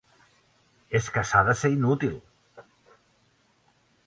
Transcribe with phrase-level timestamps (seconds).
[0.99, 2.17] És que s'ha de ser inútil!